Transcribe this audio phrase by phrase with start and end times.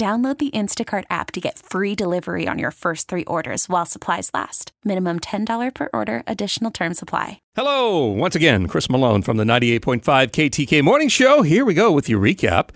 [0.00, 4.30] Download the Instacart app to get free delivery on your first three orders while supplies
[4.32, 4.72] last.
[4.82, 7.42] Minimum $10 per order, additional term supply.
[7.54, 11.42] Hello, once again, Chris Malone from the 98.5 KTK Morning Show.
[11.42, 12.70] Here we go with your recap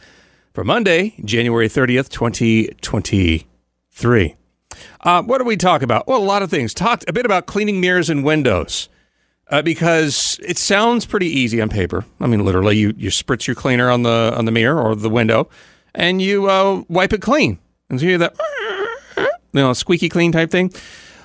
[0.52, 4.36] for Monday, January 30th, 2023.
[5.00, 6.06] Uh, what do we talk about?
[6.06, 6.74] Well, a lot of things.
[6.74, 8.90] Talked a bit about cleaning mirrors and windows.
[9.48, 12.04] Uh, because it sounds pretty easy on paper.
[12.20, 15.10] I mean, literally, you, you spritz your cleaner on the on the mirror or the
[15.10, 15.50] window,
[15.94, 17.58] and you uh, wipe it clean.
[17.90, 18.36] And so you hear that,
[19.16, 20.72] you know, squeaky clean type thing.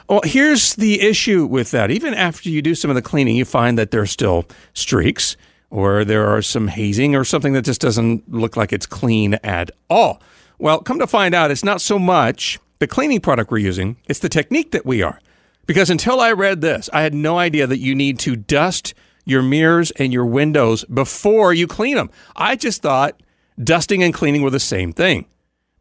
[0.07, 1.91] Well, here's the issue with that.
[1.91, 5.37] Even after you do some of the cleaning, you find that there's still streaks
[5.69, 9.69] or there are some hazing or something that just doesn't look like it's clean at
[9.89, 10.21] all.
[10.57, 14.19] Well, come to find out, it's not so much the cleaning product we're using, it's
[14.19, 15.19] the technique that we are.
[15.65, 18.95] Because until I read this, I had no idea that you need to dust
[19.25, 22.09] your mirrors and your windows before you clean them.
[22.35, 23.21] I just thought
[23.63, 25.25] dusting and cleaning were the same thing.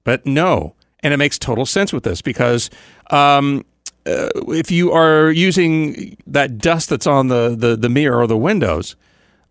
[0.05, 0.75] But no.
[1.01, 2.71] And it makes total sense with this because
[3.11, 3.65] um,
[4.07, 8.37] uh, if you are using that dust that's on the, the, the mirror or the
[8.37, 8.97] windows,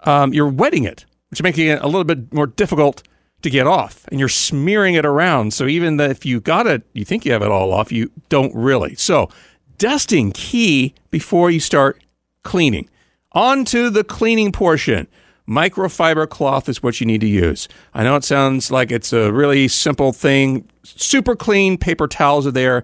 [0.02, 3.04] um, you're wetting it, which is making it a little bit more difficult
[3.44, 4.06] to get off.
[4.10, 5.54] And you're smearing it around.
[5.54, 8.54] So even if you got it, you think you have it all off, you don't
[8.56, 8.96] really.
[8.96, 9.30] So
[9.78, 12.02] dusting key before you start
[12.44, 12.90] cleaning.
[13.34, 15.08] On to the cleaning portion.
[15.48, 17.70] Microfiber cloth is what you need to use.
[17.94, 20.68] I know it sounds like it's a really simple thing.
[20.84, 22.84] Super clean paper towels are there,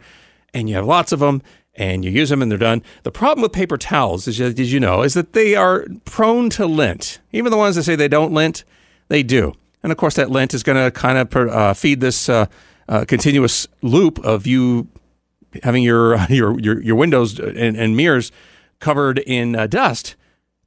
[0.54, 1.42] and you have lots of them,
[1.76, 2.82] and you use them and they're done.
[3.04, 7.20] The problem with paper towels, as you know, is that they are prone to lint.
[7.34, 8.64] Even the ones that say they don't lint,
[9.10, 9.54] they do.
[9.82, 12.46] And of course, that lint is going to kind of uh, feed this uh,
[12.88, 14.88] uh, continuous loop of you
[15.64, 18.32] having your your your, your windows and, and mirrors
[18.80, 20.16] covered in uh, dust,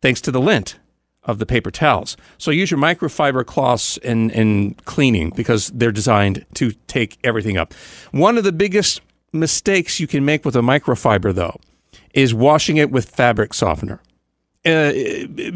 [0.03, 0.79] thanks to the lint
[1.27, 2.17] of the paper towels.
[2.39, 7.75] So use your microfiber cloths in, in cleaning because they're designed to take everything up.
[8.13, 11.61] One of the biggest mistakes you can make with a microfiber, though,
[12.15, 14.01] is washing it with fabric softener.
[14.65, 14.93] Uh,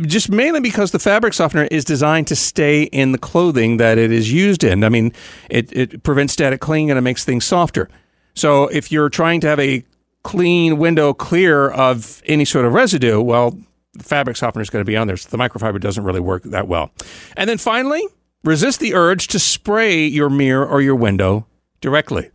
[0.02, 4.12] just mainly because the fabric softener is designed to stay in the clothing that it
[4.12, 4.84] is used in.
[4.84, 5.12] I mean,
[5.48, 7.88] it, it prevents static cling and it makes things softer.
[8.34, 9.84] So if you're trying to have a
[10.22, 13.58] clean window clear of any sort of residue, well,
[13.94, 15.16] the fabric softener is going to be on there.
[15.16, 16.90] So the microfiber doesn't really work that well.
[17.36, 18.02] And then finally,
[18.44, 21.46] resist the urge to spray your mirror or your window
[21.80, 22.30] directly.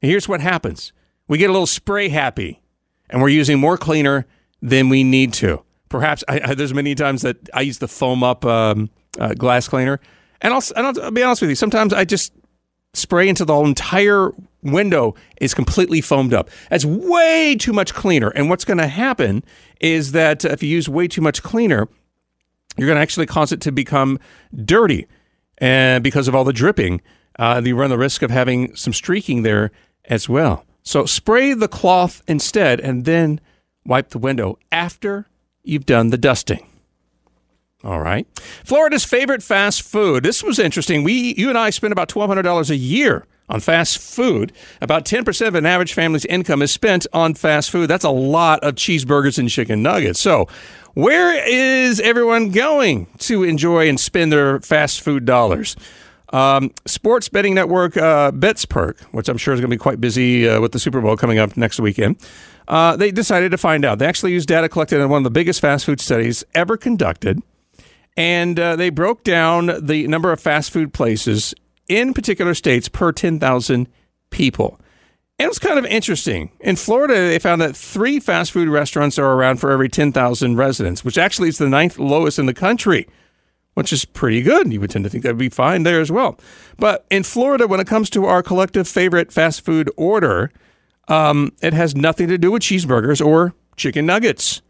[0.00, 0.92] Here's what happens
[1.26, 2.60] we get a little spray happy
[3.08, 4.26] and we're using more cleaner
[4.60, 5.62] than we need to.
[5.88, 9.68] Perhaps I, I, there's many times that I use the foam up um, uh, glass
[9.68, 10.00] cleaner.
[10.40, 12.32] And I'll, and I'll, I'll be honest with you, sometimes I just
[12.92, 14.30] spray into the entire
[14.64, 16.50] window is completely foamed up.
[16.70, 18.28] That's way too much cleaner.
[18.30, 19.44] And what's going to happen
[19.80, 21.88] is that if you use way too much cleaner,
[22.76, 24.18] you're going to actually cause it to become
[24.64, 25.06] dirty.
[25.58, 27.00] And because of all the dripping,
[27.38, 29.70] uh, you run the risk of having some streaking there
[30.06, 30.64] as well.
[30.82, 33.40] So spray the cloth instead and then
[33.86, 35.26] wipe the window after
[35.62, 36.66] you've done the dusting.
[37.84, 38.26] All right.
[38.64, 40.24] Florida's favorite fast food.
[40.24, 41.04] This was interesting.
[41.04, 44.52] We, you and I spend about $1,200 a year on fast food.
[44.80, 47.88] About 10% of an average family's income is spent on fast food.
[47.88, 50.18] That's a lot of cheeseburgers and chicken nuggets.
[50.18, 50.48] So,
[50.94, 55.76] where is everyone going to enjoy and spend their fast food dollars?
[56.32, 60.48] Um, sports betting network uh, BetSperts, which I'm sure is going to be quite busy
[60.48, 62.16] uh, with the Super Bowl coming up next weekend,
[62.66, 63.98] uh, they decided to find out.
[63.98, 67.42] They actually used data collected in one of the biggest fast food studies ever conducted.
[68.16, 71.54] And uh, they broke down the number of fast food places
[71.88, 73.88] in particular states per 10,000
[74.30, 74.80] people.
[75.38, 76.52] And it was kind of interesting.
[76.60, 81.04] In Florida, they found that three fast food restaurants are around for every 10,000 residents,
[81.04, 83.08] which actually is the ninth lowest in the country.
[83.74, 84.72] which is pretty good.
[84.72, 86.38] You would tend to think that'd be fine there as well.
[86.78, 90.52] But in Florida, when it comes to our collective favorite fast food order,
[91.08, 94.62] um, it has nothing to do with cheeseburgers or chicken nuggets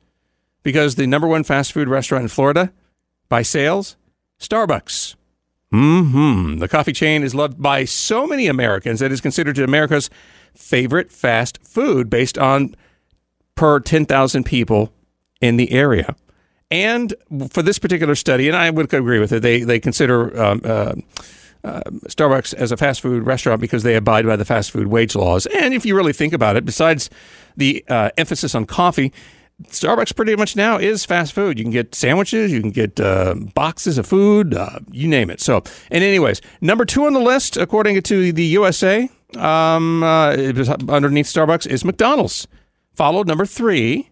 [0.62, 2.72] because the number one fast food restaurant in Florida
[3.28, 3.96] by sales,
[4.38, 5.16] Starbucks.
[5.72, 6.58] Mm hmm.
[6.58, 10.08] The coffee chain is loved by so many Americans that it is considered America's
[10.54, 12.76] favorite fast food based on
[13.56, 14.92] per 10,000 people
[15.40, 16.14] in the area.
[16.70, 17.14] And
[17.50, 20.94] for this particular study, and I would agree with it, they they consider um, uh,
[21.62, 25.14] uh, Starbucks as a fast food restaurant because they abide by the fast food wage
[25.14, 25.46] laws.
[25.46, 27.10] And if you really think about it, besides
[27.56, 29.12] the uh, emphasis on coffee,
[29.62, 31.58] Starbucks pretty much now is fast food.
[31.58, 35.40] You can get sandwiches, you can get uh, boxes of food, uh, you name it.
[35.40, 40.32] So, and anyways, number two on the list, according to the USA, um, uh,
[40.88, 42.48] underneath Starbucks is McDonald's,
[42.94, 44.10] followed number three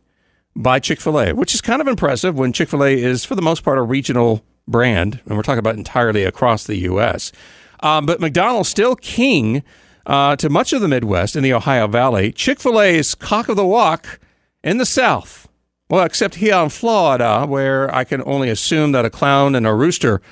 [0.54, 3.34] by Chick fil A, which is kind of impressive when Chick fil A is, for
[3.34, 5.20] the most part, a regional brand.
[5.26, 7.32] And we're talking about entirely across the U.S.
[7.80, 9.64] Um, but McDonald's still king
[10.06, 12.32] uh, to much of the Midwest in the Ohio Valley.
[12.32, 14.20] Chick fil A's cock of the walk
[14.62, 15.48] in the South.
[15.90, 19.74] Well, except here in Florida, where I can only assume that a clown and a
[19.74, 20.22] rooster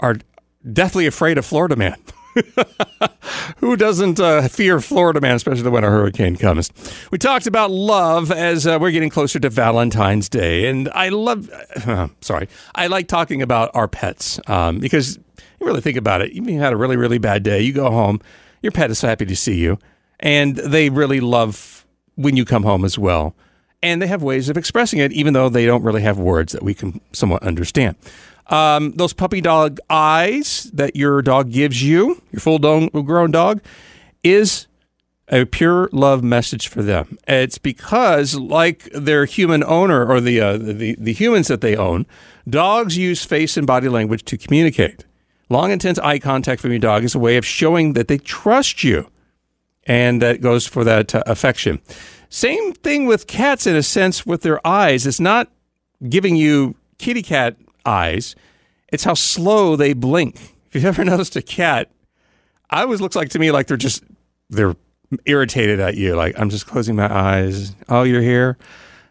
[0.00, 0.16] are
[0.72, 1.96] deathly afraid of Florida man.
[3.58, 6.72] Who doesn't uh, fear Florida man, especially when a hurricane comes?
[7.12, 11.48] We talked about love as uh, we're getting closer to Valentine's Day, and I love.
[11.86, 16.32] Uh, sorry, I like talking about our pets um, because you really think about it.
[16.32, 17.60] You had a really, really bad day.
[17.60, 18.20] You go home,
[18.62, 19.78] your pet is happy to see you,
[20.18, 21.86] and they really love
[22.16, 23.36] when you come home as well.
[23.84, 26.62] And they have ways of expressing it, even though they don't really have words that
[26.62, 27.96] we can somewhat understand.
[28.46, 33.60] Um, those puppy dog eyes that your dog gives you, your full grown dog,
[34.22, 34.66] is
[35.28, 37.18] a pure love message for them.
[37.28, 42.06] It's because, like their human owner or the, uh, the, the humans that they own,
[42.48, 45.04] dogs use face and body language to communicate.
[45.50, 48.82] Long, intense eye contact from your dog is a way of showing that they trust
[48.82, 49.10] you,
[49.86, 51.82] and that goes for that uh, affection.
[52.34, 55.06] Same thing with cats in a sense with their eyes.
[55.06, 55.52] It's not
[56.08, 58.34] giving you kitty cat eyes,
[58.88, 60.56] it's how slow they blink.
[60.66, 61.92] If you've ever noticed a cat,
[62.70, 64.02] I always looks like to me like they're just
[64.50, 64.74] they're
[65.26, 66.16] irritated at you.
[66.16, 67.76] Like I'm just closing my eyes.
[67.88, 68.58] Oh, you're here.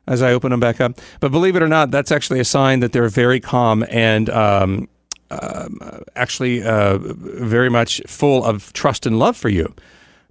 [0.05, 2.81] As I open them back up, but believe it or not, that's actually a sign
[2.81, 4.89] that they're very calm and um,
[5.31, 5.69] uh,
[6.17, 9.73] actually uh, very much full of trust and love for you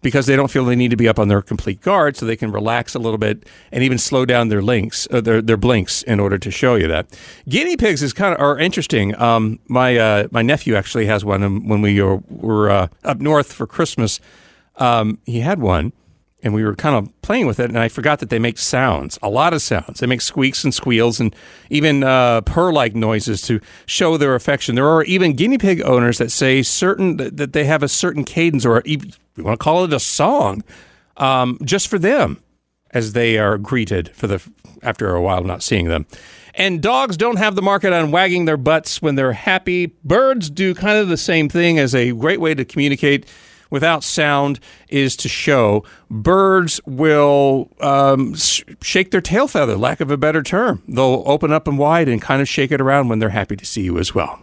[0.02, 2.37] because they don't feel they need to be up on their complete guard, so they
[2.37, 6.02] can relax a little bit and even slow down their links, uh, their their blinks
[6.02, 7.06] in order to show you that.
[7.49, 9.19] Guinea pigs is kind of are interesting.
[9.20, 13.20] Um, my uh, my nephew actually has one, and when we were, were uh, up
[13.20, 14.20] north for Christmas,
[14.76, 15.93] um, he had one.
[16.44, 19.16] And we were kind of playing with it, and I forgot that they make sounds,
[19.22, 20.00] a lot of sounds.
[20.00, 21.37] They make squeaks and squeals and
[21.70, 24.75] even uh, purr like noises to show their affection.
[24.75, 28.66] There are even guinea pig owners that say certain that they have a certain cadence
[28.66, 28.82] or
[29.37, 30.62] we want to call it a song,
[31.17, 32.43] um, just for them
[32.90, 34.43] as they are greeted for the
[34.82, 36.06] after a while not seeing them.
[36.55, 39.87] And dogs don't have the market on wagging their butts when they're happy.
[40.05, 43.26] Birds do kind of the same thing as a great way to communicate
[43.70, 45.82] without sound is to show.
[46.11, 50.82] Birds will um, sh- shake their tail feather, lack of a better term.
[50.87, 53.64] They'll open up and wide and kind of shake it around when they're happy to
[53.64, 54.43] see you as well.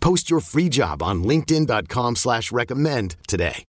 [0.00, 3.64] Post your free job on LinkedIn.com slash recommend today.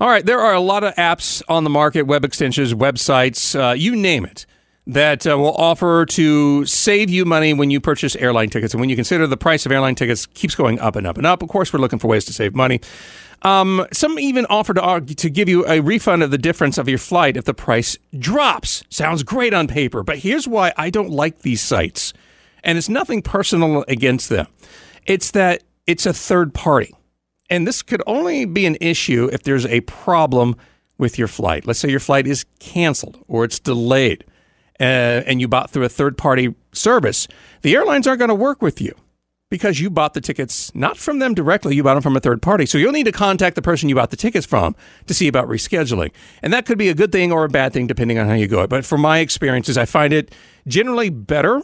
[0.00, 3.72] All right, there are a lot of apps on the market, web extensions, websites, uh,
[3.72, 4.46] you name it,
[4.86, 8.74] that uh, will offer to save you money when you purchase airline tickets.
[8.74, 11.26] And when you consider the price of airline tickets keeps going up and up and
[11.26, 12.80] up, of course, we're looking for ways to save money.
[13.42, 16.98] Um, some even offer to, to give you a refund of the difference of your
[16.98, 18.82] flight if the price drops.
[18.90, 22.12] Sounds great on paper, but here's why I don't like these sites
[22.66, 24.48] and it's nothing personal against them.
[25.06, 26.92] It's that it's a third party.
[27.48, 30.56] And this could only be an issue if there's a problem
[30.98, 31.64] with your flight.
[31.64, 34.24] Let's say your flight is canceled or it's delayed
[34.80, 37.28] uh, and you bought through a third party service.
[37.62, 38.94] The airlines aren't going to work with you
[39.48, 42.42] because you bought the tickets not from them directly, you bought them from a third
[42.42, 42.66] party.
[42.66, 44.74] So you'll need to contact the person you bought the tickets from
[45.06, 46.10] to see about rescheduling.
[46.42, 48.48] And that could be a good thing or a bad thing depending on how you
[48.48, 48.62] go.
[48.62, 48.70] it.
[48.70, 50.34] But from my experiences, I find it
[50.66, 51.62] generally better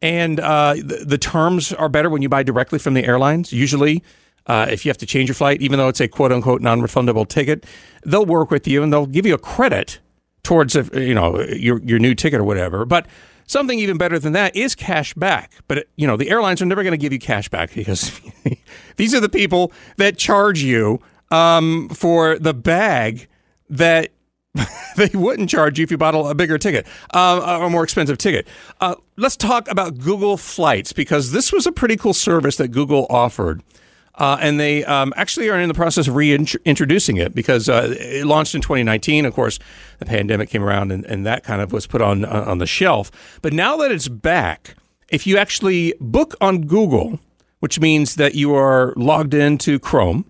[0.00, 3.52] and uh, the, the terms are better when you buy directly from the airlines.
[3.52, 4.02] Usually,
[4.46, 6.80] uh, if you have to change your flight, even though it's a quote unquote non
[6.80, 7.66] refundable ticket,
[8.04, 9.98] they'll work with you and they'll give you a credit
[10.42, 12.84] towards a, you know your your new ticket or whatever.
[12.84, 13.06] But
[13.46, 15.52] something even better than that is cash back.
[15.66, 18.20] But you know the airlines are never going to give you cash back because
[18.96, 21.00] these are the people that charge you
[21.30, 23.28] um, for the bag
[23.68, 24.12] that
[24.96, 28.46] they wouldn't charge you if you bought a bigger ticket, uh, a more expensive ticket.
[28.80, 33.06] Uh, let's talk about Google Flights because this was a pretty cool service that Google
[33.10, 33.62] offered.
[34.14, 38.26] Uh, and they um, actually are in the process of reintroducing it because uh, it
[38.26, 39.24] launched in 2019.
[39.24, 39.60] Of course,
[40.00, 43.38] the pandemic came around and, and that kind of was put on on the shelf.
[43.42, 44.74] But now that it's back,
[45.08, 47.20] if you actually book on Google,
[47.60, 50.24] which means that you are logged into Chrome,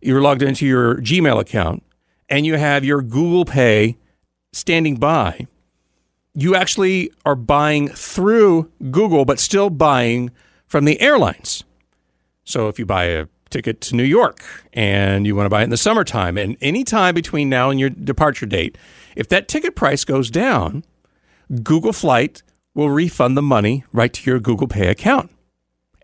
[0.00, 1.82] you're logged into your Gmail account,
[2.28, 3.96] and you have your Google Pay
[4.52, 5.46] standing by,
[6.34, 10.30] you actually are buying through Google, but still buying
[10.66, 11.64] from the airlines.
[12.44, 15.64] So if you buy a ticket to New York and you want to buy it
[15.64, 18.76] in the summertime and any time between now and your departure date,
[19.14, 20.84] if that ticket price goes down,
[21.62, 22.42] Google Flight
[22.74, 25.30] will refund the money right to your Google Pay account.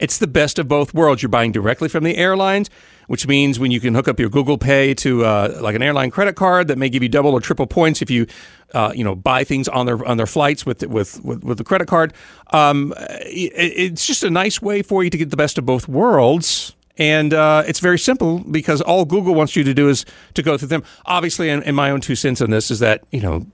[0.03, 1.23] It's the best of both worlds.
[1.23, 2.69] You're buying directly from the airlines,
[3.07, 6.11] which means when you can hook up your Google Pay to uh, like an airline
[6.11, 8.27] credit card that may give you double or triple points if you,
[8.75, 11.63] uh, you know, buy things on their on their flights with with with, with the
[11.63, 12.13] credit card.
[12.53, 15.87] Um, it, it's just a nice way for you to get the best of both
[15.87, 16.75] worlds.
[16.99, 20.05] And uh, it's very simple because all Google wants you to do is
[20.35, 20.83] to go through them.
[21.07, 23.47] Obviously, in, in my own two cents on this is that you know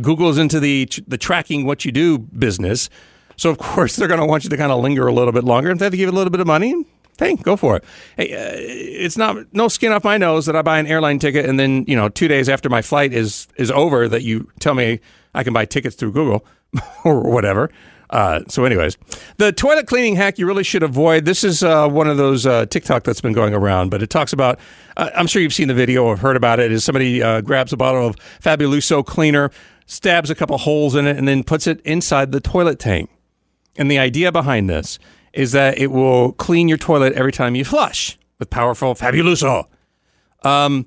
[0.00, 2.88] Google is into the the tracking what you do business.
[3.36, 5.44] So of course they're going to want you to kind of linger a little bit
[5.44, 5.70] longer.
[5.70, 6.84] If they have to give a little bit of money,
[7.18, 7.84] hey, go for it.
[8.16, 11.46] Hey, uh, it's not no skin off my nose that I buy an airline ticket
[11.46, 14.74] and then you know two days after my flight is is over that you tell
[14.74, 15.00] me
[15.34, 16.46] I can buy tickets through Google
[17.04, 17.70] or whatever.
[18.10, 18.96] Uh, so, anyways,
[19.38, 21.24] the toilet cleaning hack you really should avoid.
[21.24, 24.32] This is uh, one of those uh, TikTok that's been going around, but it talks
[24.32, 24.60] about.
[24.96, 26.70] Uh, I'm sure you've seen the video or heard about it.
[26.70, 29.50] Is somebody uh, grabs a bottle of Fabuloso cleaner,
[29.86, 33.10] stabs a couple holes in it, and then puts it inside the toilet tank.
[33.76, 34.98] And the idea behind this
[35.32, 39.66] is that it will clean your toilet every time you flush with powerful Fabuloso.
[40.42, 40.86] Um,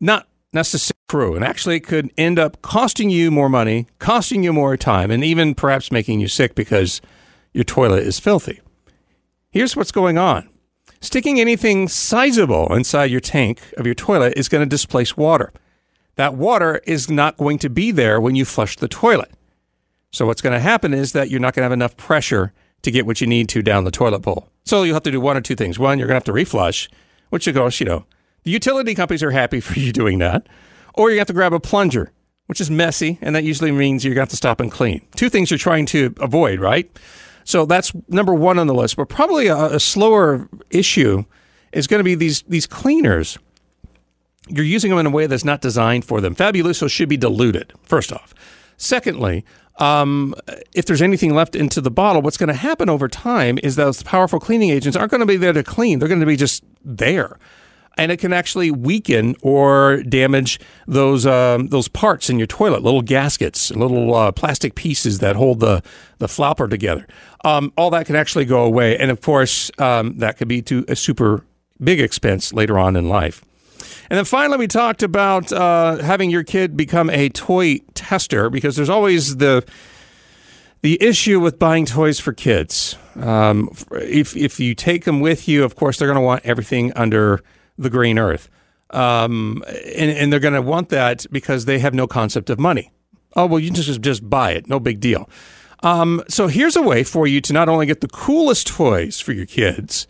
[0.00, 4.52] not necessarily true, and actually it could end up costing you more money, costing you
[4.52, 7.00] more time, and even perhaps making you sick because
[7.52, 8.60] your toilet is filthy.
[9.50, 10.48] Here's what's going on.
[11.00, 15.52] Sticking anything sizable inside your tank of your toilet is going to displace water.
[16.16, 19.30] That water is not going to be there when you flush the toilet.
[20.10, 22.90] So what's going to happen is that you're not going to have enough pressure to
[22.90, 24.48] get what you need to down the toilet bowl.
[24.64, 25.78] So you'll have to do one or two things.
[25.78, 26.88] One, you're going to have to reflush,
[27.30, 28.06] which of course, you know,
[28.44, 30.46] the utility companies are happy for you doing that.
[30.94, 32.12] Or you have to grab a plunger,
[32.46, 35.06] which is messy, and that usually means you're going to have to stop and clean.
[35.14, 36.90] Two things you're trying to avoid, right?
[37.44, 38.96] So that's number one on the list.
[38.96, 41.24] But probably a, a slower issue
[41.72, 43.38] is going to be these these cleaners.
[44.48, 46.34] You're using them in a way that's not designed for them.
[46.34, 48.34] Fabuloso should be diluted, first off.
[48.76, 49.44] Secondly,
[49.78, 50.34] um,
[50.72, 54.02] if there's anything left into the bottle, what's going to happen over time is those
[54.02, 55.98] powerful cleaning agents aren't going to be there to clean.
[55.98, 57.38] They're going to be just there.
[57.96, 63.02] And it can actually weaken or damage those um, those parts in your toilet, little
[63.02, 65.82] gaskets, little uh, plastic pieces that hold the
[66.18, 67.08] the flopper together.
[67.44, 70.84] Um, all that can actually go away, and of course, um, that could be to
[70.86, 71.44] a super
[71.82, 73.44] big expense later on in life.
[74.10, 78.76] And then finally, we talked about uh, having your kid become a toy tester because
[78.76, 79.64] there's always the
[80.82, 82.96] the issue with buying toys for kids.
[83.16, 86.92] Um, if if you take them with you, of course, they're going to want everything
[86.94, 87.42] under
[87.76, 88.48] the green earth,
[88.90, 92.92] um, and, and they're going to want that because they have no concept of money.
[93.36, 95.28] Oh well, you just just buy it, no big deal.
[95.82, 99.32] Um, so here's a way for you to not only get the coolest toys for
[99.32, 100.06] your kids,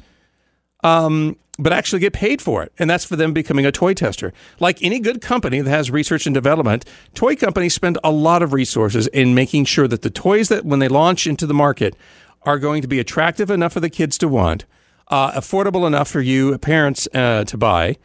[0.82, 2.72] um, but actually get paid for it.
[2.78, 4.32] And that's for them becoming a toy tester.
[4.60, 6.84] Like any good company that has research and development,
[7.14, 10.78] toy companies spend a lot of resources in making sure that the toys that when
[10.78, 11.96] they launch into the market
[12.42, 14.64] are going to be attractive enough for the kids to want,
[15.08, 17.96] uh, affordable enough for you parents uh, to buy,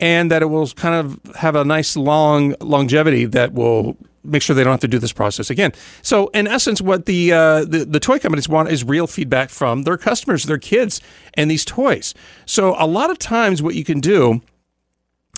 [0.00, 4.54] and that it will kind of have a nice long longevity that will make sure
[4.54, 5.72] they don't have to do this process again.
[6.02, 9.82] So, in essence, what the, uh, the the toy companies want is real feedback from
[9.82, 11.00] their customers, their kids,
[11.34, 12.14] and these toys.
[12.46, 14.42] So, a lot of times, what you can do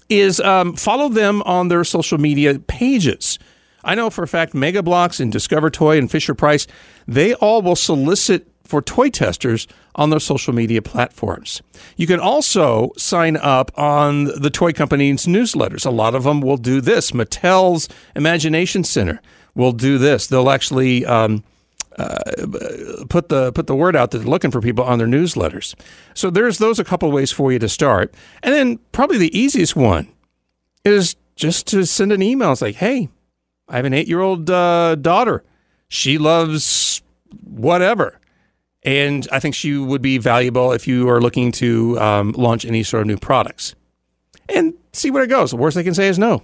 [0.08, 3.38] is um, follow them on their social media pages.
[3.82, 6.66] I know for a fact, Mega Bloks and Discover Toy and Fisher Price,
[7.06, 11.62] they all will solicit for toy testers on their social media platforms.
[11.96, 15.86] You can also sign up on the toy company's newsletters.
[15.86, 17.12] A lot of them will do this.
[17.12, 19.20] Mattel's Imagination Center
[19.54, 20.26] will do this.
[20.26, 21.44] They'll actually um,
[21.98, 22.18] uh,
[23.08, 25.74] put the put the word out that they're looking for people on their newsletters.
[26.14, 29.76] So there's those a couple ways for you to start, and then probably the easiest
[29.76, 30.08] one
[30.84, 32.52] is just to send an email.
[32.52, 33.08] It's like, hey,
[33.68, 35.44] I have an eight year old uh, daughter.
[35.88, 37.02] She loves
[37.44, 38.18] whatever.
[38.84, 42.82] And I think she would be valuable if you are looking to um, launch any
[42.82, 43.74] sort of new products.
[44.48, 45.50] And see where it goes.
[45.50, 46.42] The worst they can say is no.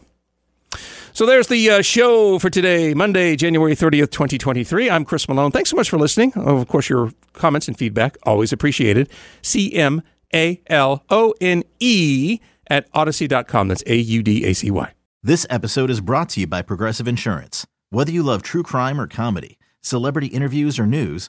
[1.13, 4.89] So there's the uh, show for today, Monday, January 30th, 2023.
[4.89, 5.51] I'm Chris Malone.
[5.51, 6.33] Thanks so much for listening.
[6.35, 9.11] Of course, your comments and feedback, always appreciated.
[9.43, 13.69] C M A L O N E at audacy.com.
[13.69, 14.93] That's A U D A C Y.
[15.23, 17.67] This episode is brought to you by Progressive Insurance.
[17.91, 21.29] Whether you love true crime or comedy, celebrity interviews or news,